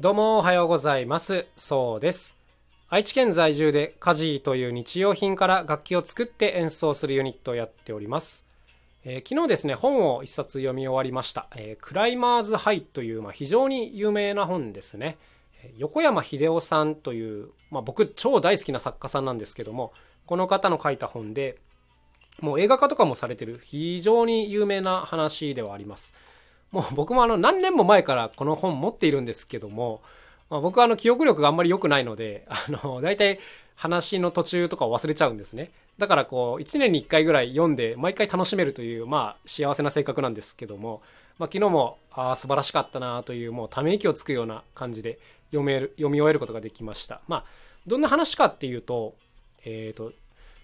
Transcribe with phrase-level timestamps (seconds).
[0.00, 1.46] どうもおはようございます。
[1.56, 2.36] そうです。
[2.88, 8.44] 愛知県在住でカジーという日用品から楽器を作って演奏するユニットをやっております。
[9.04, 11.48] えー昨日ですね、本を一冊読み終わりました。
[11.56, 15.18] えークライマーズハイという、まあ、非常に有名な本ですね。
[15.64, 19.92] えー横山秀夫さんという、まあ、僕超大好きな作家さんなんですけども、
[20.26, 21.58] この方の書いた本で、
[22.38, 26.14] もう映画化とかもされてる非常に有名な話ではあります。
[26.70, 30.02] もう僕もあの何年も前からこの本持っているんですけども、
[30.50, 33.38] まあ、僕はあの記憶力があんまり良くないので、あの、大体
[33.74, 35.70] 話の途中とかを忘れちゃうんですね。
[35.98, 41.02] だからこう、1年に1回ぐらい読んで毎回楽しめるという、まあ幸せな性格なんですけども、
[41.38, 45.18] まあ昨日も、ああ、素晴らしかったなという、もうため息をつくような感じで
[45.50, 47.20] 読める、読み終えることができました。
[47.28, 47.44] まあ、
[47.86, 49.14] どんな話かっていうと、
[49.64, 50.12] えっ、と、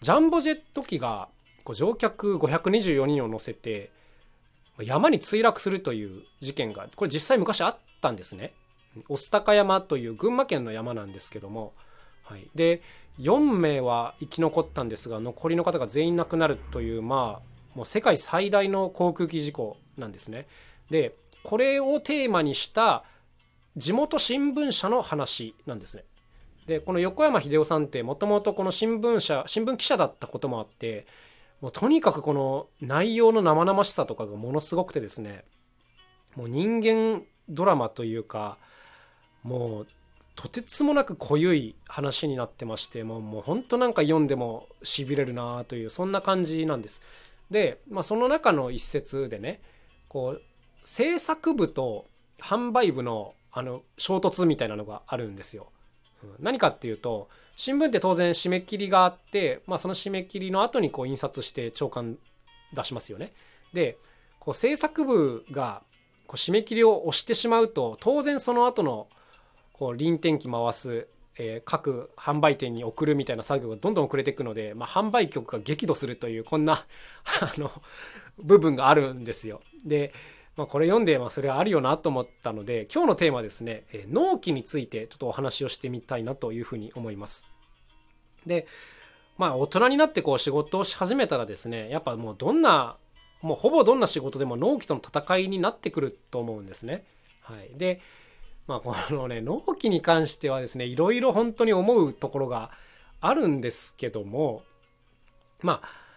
[0.00, 1.28] ジャンボジェット機が
[1.64, 3.90] こう乗客524人を乗せて
[4.84, 8.52] 山に墜落するという事件がこれ実際昔あったんですね。
[9.08, 11.72] 御巣鷹山という群馬県の山なんですけども、
[12.24, 12.82] はい、で
[13.20, 20.46] 4名は生き残ったんですが残りの方が全員亡くなるというまあもう世界最大の航空機事故なんですね。
[20.90, 23.04] でこれをテーマにした
[23.76, 26.04] 地元新聞社の話なんですね。
[26.66, 31.06] でこの横山秀夫さんってもともとこの新聞社新聞記者だったこともあって
[31.60, 35.44] もうとにかくこの内容の生々しさとかがものすごくてですね
[36.36, 38.58] もう人間ドラマというか
[39.42, 39.86] もう
[40.36, 47.02] とてつもなく濃ゆい話になってましてもうもう本当なんか読んでもしびれるなというそんな感じなんです。
[47.50, 49.60] で、まあ、その中の一節でね
[50.06, 50.42] こう
[50.84, 52.06] 制作部と
[52.38, 55.72] 販売部のあの衝突みたいなのがあるんですよ。
[56.38, 62.16] 何かっていうと新聞って当然締め切りがあって、まあ、その締め切りの後にこう印刷して朝刊
[62.72, 63.32] 出しますよね。
[63.72, 63.98] で
[64.38, 65.82] こう制作部が
[66.28, 69.08] こう締め切りを押してしまうと当然その後の
[69.72, 76.86] こう輪転機回す、えー各販売店に送るみたいな作業がどんどん遅れていくので、まあ、販売局が激怒するというこんな
[77.40, 77.72] あの
[78.38, 79.62] 部分があるんですよ。
[79.84, 80.12] で、
[80.58, 87.46] まあ、これ読んで、まあ、それはあるよなと思ったので今日のテーマですね、え納期についてちょっとお話をしてみたいなというふうに思います。
[88.44, 88.66] で
[89.36, 92.96] まあ大人になってこう仕事をし始めたらですねやっぱもうどんな
[93.40, 97.04] もうほぼどんな仕事でも納期との戦いになってくると思うんですね。
[97.42, 98.00] はい、で
[98.66, 102.72] まあこのね納期に関してはですねいろいろ本当に思うところが
[103.20, 104.64] あるんですけども
[105.62, 106.07] まあ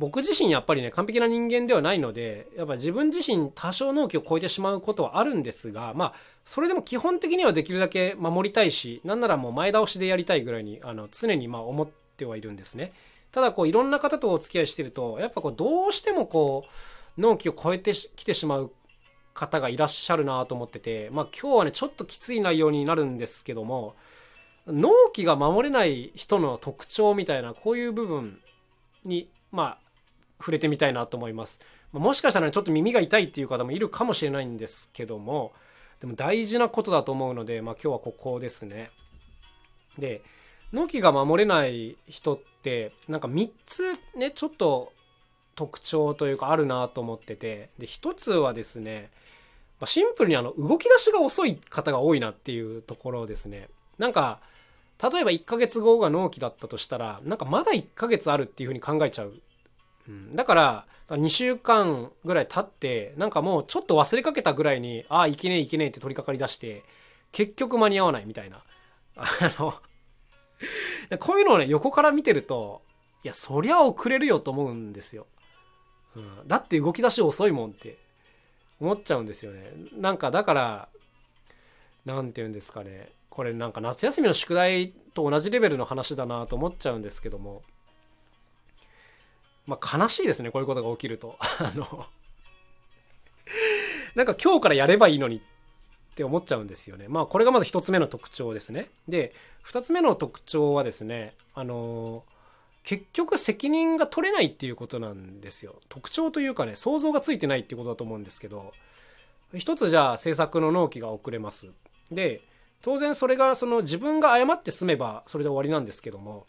[0.00, 12.92] 僕自身やっぱりね完璧な人間ではないのでやっぱ自分自身多少納期を超えてしまうことはあるんですがまあそれでも基本的にはできるだけ守りたいしなんならもう前倒しでやりたいぐらいにあの常にまあ思ってはいるんですね。
[13.30, 18.72] ただこういろんな方とお付き合いしてるとやっぱこうどうしてもこう納期を超えてきてしまう
[19.34, 23.94] 方がいらっしゃるなと思っててまあ今日はねちょっときつい内容になるんですけども
[24.66, 28.40] 納期が守れない人の特徴みたいなこういう部分
[29.04, 29.89] にまあ
[30.40, 31.60] 触れてみたいなと思います。
[31.92, 35.52] もしかしたらちょっと耳が痛いっていう方もいるかもしれないんですけども
[36.00, 38.90] でも大事なことだと思うので、まあ、今日はここですね。
[39.98, 40.22] で
[40.72, 44.92] 納期が守れない人ってなんか3つねちょっと
[45.56, 49.10] 特徴というかあるなと思っててで1つはですね
[49.80, 53.68] まシンプルにあの動き出しが遅い方が多いなっていうところですね。
[53.98, 54.40] なんか
[55.02, 59.32] 例えば1ヶ月後が納期だったとしたらなんかまだ1ヶ月あるっていうふうに考えちゃう。
[60.10, 66.82] うん、だから2週間ぐらい経ってなんかもうちょっと忘れかけたぐらいにああいけねえいけねえって取り掛かりだして
[67.32, 68.62] 結局間に合わないみたいな。
[69.16, 69.26] あ
[69.58, 69.74] の
[71.18, 72.82] こういうのをね横から見てると
[73.24, 75.26] いやそりゃ遅れるよと思うんですよ。
[76.16, 77.98] うん、だって動き出し遅いもんって
[78.80, 79.72] 思っちゃうんですよね。
[79.96, 80.88] なんかだから
[82.04, 87.62] なんて言うんですかねこれなんか夏休みの宿題と同じレベルの話だなと思っちゃうんですけども
[89.70, 91.36] まあ悲しいですねこういうことが起きると。
[91.40, 92.06] あの
[94.16, 95.40] なんか今日からやればいいのにっ
[96.16, 97.06] て思っちゃうんですよね。
[97.08, 98.90] まあこれがまず一つ目の特徴ですね。
[99.06, 99.32] で
[99.62, 102.24] 二つ目の特徴はですねあの
[102.82, 105.76] 結局責任が取れないっていうことなんですよ。
[105.88, 108.72] 特徴というかね想像がついてないっていうことだと思うんですけど
[109.54, 111.68] 一つじゃあ制作の納期が遅れます。
[112.10, 112.42] で
[112.82, 116.46] 当然それがその自分が誤って済めばそれで終わりなんですけども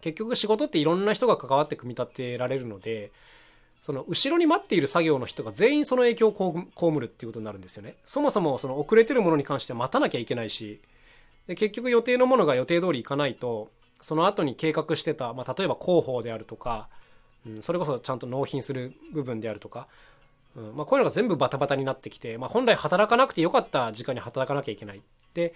[0.00, 3.12] 結局仕事っていろんな人が関わって組み立てられるので
[3.80, 7.94] その後ろに待っている作業の人が全員その影響を被るっていうことになるんですよね。
[8.04, 10.80] そもそもその遅れてるものに関しては待たなきゃいけないし
[11.46, 13.70] で結局予定のものが予定通りいかないと
[14.00, 16.88] その後に計画してた、まあ、例えば広報であるとか、
[17.46, 19.86] うん、それこそちゃんと納品する部分であるとか、
[20.56, 25.02] うんまあ、こういうのが全部バタバタになってきて、まあ、本来働かなくてよかった時間に働かなきゃいけない
[25.34, 25.54] で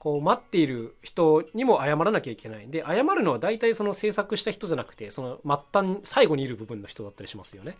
[0.00, 7.76] こう待っている人にも謝らなきゃいけないで謝るのは大体その制作した人じゃなくてその末端最後にいる部分の人だったりしますよね。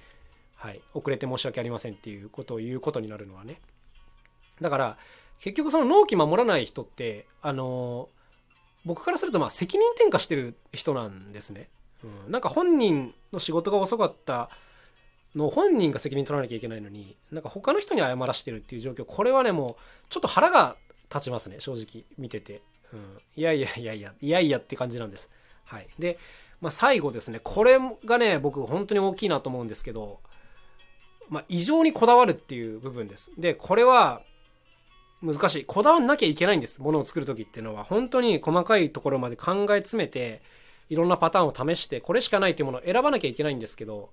[0.55, 3.59] はい、遅れて申し訳ありませんっていうことを言うことになるのはね。
[4.61, 4.99] だから
[5.41, 8.11] 結局その納期守らない人ってあの
[8.85, 11.71] 僕からするとまあ責任転嫁してる人なんですね。
[12.05, 14.51] うん、なんか本人の仕事が遅かった
[15.35, 20.77] の本人が責任取らなきゃいけないのになんか他の人に謝らしてるっていう状況これはねもうちょっと腹が
[21.13, 22.63] 立ちますね正直見てて、
[22.93, 25.31] うん、いやいやいやいやいやいやって感じなんです。
[25.65, 25.89] はい。
[25.99, 26.19] で、
[26.61, 30.21] まあ、最後ですねこれがね僕本当に大きいなと思うんですけど
[31.31, 33.31] まあ、異常にこだわるっていう部分です。
[33.39, 34.23] でこれは
[35.23, 35.65] 難しい。
[35.65, 37.85] こだわんなきゃいけないんですものを作る時っていうのは。
[37.85, 40.43] 本当に細かいところまで考え詰めて
[40.89, 44.11] いろんなパターンを試してこれしかないというものを選ばなきゃいけないんですけど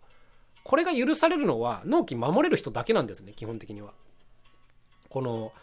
[0.64, 3.94] これが許されるのは納期守れる人だけなんですね基本的には。
[5.10, 5.54] この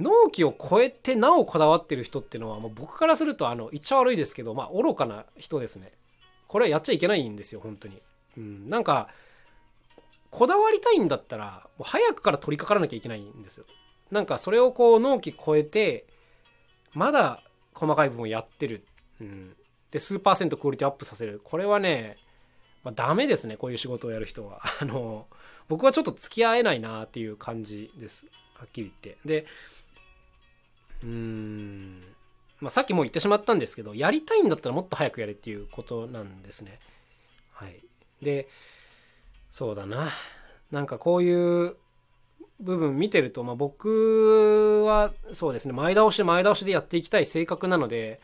[0.00, 5.92] 納期を超えてなおこだわってる人っていうのはもう僕からするとあの言っちゃ悪いですけどまあ愚かな人ですね。
[6.48, 8.02] これはやっちゃいけないんですよ本当に。
[8.36, 9.08] うん、なんか
[10.30, 13.66] こだわりたいんだったらもう早くから取り掛からなきゃいけないんですよ。
[14.10, 16.06] なんかそれをこう納期超えて
[16.92, 17.42] まだ
[17.74, 18.84] 細かい部分をやってる。
[19.20, 19.54] うん、
[19.90, 22.16] で数パーセントクオリティアップさせるこれはね
[22.82, 25.26] まあ、ダメですねこういう仕事をやる人はあの
[25.68, 29.46] 僕はちょっと付き合えないなっていう感じですはっきり言ってで
[31.02, 32.02] うん。
[32.60, 36.78] まあ、さっきも言ってしまったんですけどやりたいんだったらもっと早くやれっていうことなんですね。
[37.52, 37.80] はい。
[38.22, 38.48] で
[39.50, 40.08] そうだな。
[40.70, 41.76] なんかこういう
[42.60, 45.72] 部分見てると、まあ、僕はそうですね。
[45.72, 48.20] 前倒し前倒しでやっていきたい性格なので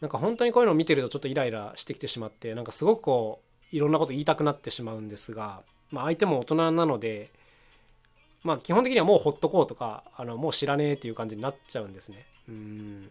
[0.00, 7.30] なんか本当にこういうのを見てるとちょっとイライラしてきてしまってなんかすごくこういろんなこと言いたくなってしまうんですが、まあ、相手も大人なので、
[8.42, 12.26] まあ、基本的にはもうほっとこうとかあのもう知らねえっていう感じになっちゃうんですね。
[12.48, 13.10] うん。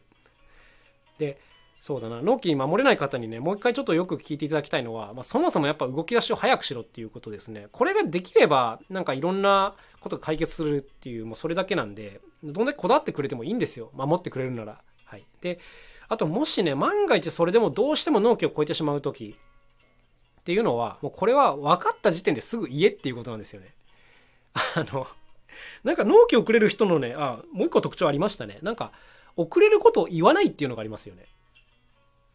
[1.17, 1.39] で
[1.79, 2.21] そうだな。
[2.21, 7.67] 納期守れない方にねもう一回ちょっとよく聞いていただきたいのは、まあ、そもそもやっぱ動き出しを早くしろっていうことですね。
[7.71, 13.89] これができればなんかいろんなことが解決するっていうもうそれだけなんでどんだけこだわってくれてもいいんですよ。
[13.93, 14.81] 守ってくれるなら。
[15.05, 15.25] はい。
[15.41, 15.59] で
[16.07, 19.35] あともしね万が一それでもどうしても納期を超えてしまう時
[20.41, 23.73] っていうのはもうこれは分かった時点ですぐ言えっていうことなんですよね。
[24.53, 25.07] あの
[25.83, 28.59] なんか納期遅れる人のねあもう一個特徴ありましたね。
[28.61, 28.91] なんか
[29.35, 31.25] 遅れることを言わないっていうのがありますよね。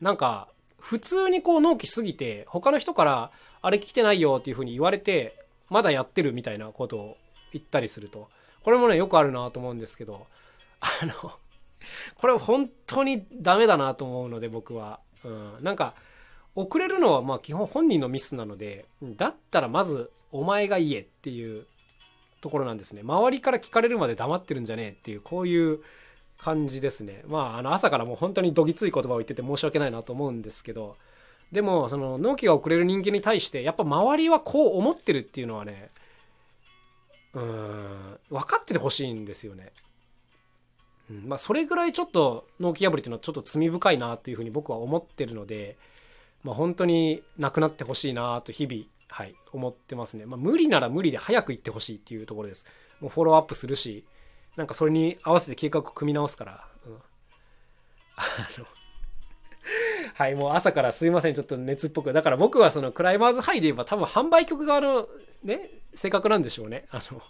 [0.01, 3.31] なんか普通にこう納期過ぎて他の人から
[3.63, 5.35] あれ聞いてないよっていうふうに言われて
[5.71, 7.17] まだやってるみたいなことを
[7.53, 8.29] 言ったりすると。
[8.67, 10.27] これもねよくあるなと思うんですけど
[10.81, 11.13] あの
[12.19, 15.95] これは本当にダメだなと思うので僕は、うん、なんか
[16.57, 21.67] 遅れるのはまあ基本本人のミスなのでだったらまずお前が言えっていう
[22.47, 25.81] ところなんですね周りから聞かれるまで黙ってるんじゃねえっていうこういう
[26.39, 30.97] 感じですねまああの朝からもう本当にどぎつい言葉を言ってて申し訳ないなと思うんですけど
[31.51, 35.91] でもその納期が遅れる人間に対してやっぱ周りはこう思ってるっていうのはね
[37.35, 39.73] うん分かっててほしいんですよね。
[41.09, 45.77] まあそれぐらいちょっと納期破りっていうのはちょっと罪深いなっていうふうに僕は思ってるので
[46.47, 48.85] まあ、本当になくなってほしいなと日々、
[49.17, 50.27] はい、思ってますね。
[50.27, 52.67] まあ、無理なら無理で早く行ってほしいっていうところです。
[53.01, 54.05] もうフォローアップするし、
[54.57, 56.69] なんかそれに合わせて計画を組み直すから。
[56.85, 56.99] うん、あ
[58.59, 58.67] の
[60.13, 62.13] はい、もう朝からすいません、ちょっと熱っぽく。
[62.13, 65.09] だから僕はそのクライマーズハイで言えば多分販売局側の
[65.43, 66.85] ね、性格なんでしょうね。
[66.91, 67.23] あの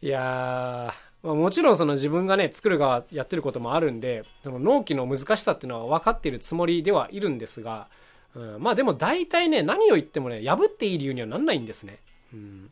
[0.00, 7.90] いやー、まあ、もちろんその自分がね作る側やってることもあるんでその納期の難しさっていうのは分かっているつもりではいるんですが、
[8.34, 11.98] うん、まあでも大体ね何を言ってもね破っていい理由にはなんないんですね。
[12.32, 12.70] うん、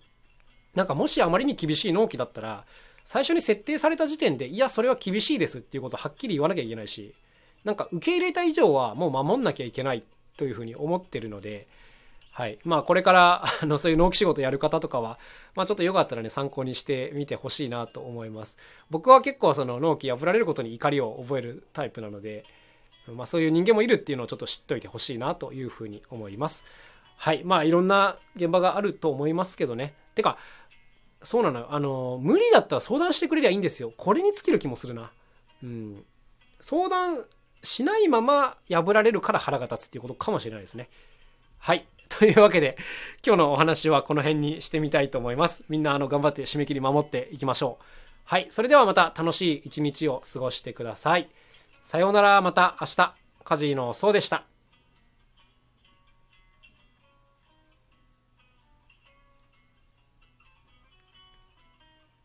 [0.75, 2.65] なんかもしあまりに厳しい納期だったら
[3.05, 7.15] 最初に設定された時点でいやそれは厳しいですっていうことをはっきり言わなきゃいけないし
[7.65, 10.05] なんか受け入れた以上はもう守んなきゃいけない
[10.37, 11.67] というふうに思ってるので
[12.39, 12.61] はい。
[12.63, 15.19] まあ、これから、あの、そういう納期仕事やる方とかは、
[15.57, 18.57] まあ、ちょっとよかったらね、参考にしてみてほしいなと思います。
[18.91, 22.45] 僕は結構、その、納期破られることに怒りを覚えるタイプなので、
[23.15, 26.65] まあ、そういう人間もいるっていうのをちょっと知っておいてほしいなというふうに思います。
[27.17, 27.43] はい。
[27.45, 29.95] まあ、いろんな現場があると思いますけどね。
[30.15, 30.39] てか、
[31.23, 31.67] そうなのよ。
[31.71, 33.93] あの、無理だったら相談してくれりゃいいんですよ。
[33.97, 35.11] これに尽きる気もするな。
[35.63, 36.05] うん。
[36.61, 37.25] 相談
[37.63, 40.89] しないまま破られるから腹が立つっていうことかもしれないですね。
[41.59, 41.87] はい。
[42.09, 42.77] というわけで、
[43.27, 45.65] 今日のお話はこの辺にしてみたいと思います。
[45.69, 47.85] みんなあの頑張って締め切り守っていきましょう。
[48.25, 48.47] はい。
[48.51, 51.29] それではまた楽しい一日を過ごしてください。
[51.83, 53.15] さようなら、また明日。
[53.45, 54.48] カジーのそうでした。